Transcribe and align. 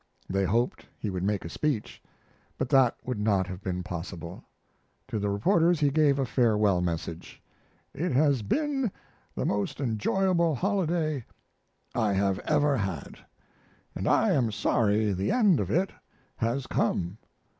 They 0.27 0.45
hoped 0.45 0.87
he 0.97 1.11
would 1.11 1.21
make 1.21 1.45
a 1.45 1.49
speech, 1.49 2.01
but 2.57 2.69
that 2.69 2.95
would 3.05 3.19
not 3.19 3.45
have 3.45 3.61
been 3.61 3.83
possible. 3.83 4.43
To 5.09 5.19
the 5.19 5.29
reporters 5.29 5.79
he 5.79 5.91
gave 5.91 6.17
a 6.17 6.25
farewell 6.25 6.81
message: 6.81 7.39
"It 7.93 8.11
has 8.11 8.41
been 8.41 8.91
the 9.35 9.45
most 9.45 9.79
enjoyable 9.79 10.55
holiday 10.55 11.23
I 11.93 12.13
have 12.13 12.39
ever 12.39 12.77
had, 12.77 13.19
and 13.93 14.07
I 14.07 14.31
am 14.31 14.51
sorry 14.51 15.13
the 15.13 15.29
end 15.31 15.59
of 15.59 15.69
it 15.69 15.91
has 16.37 16.65
come. 16.65 17.19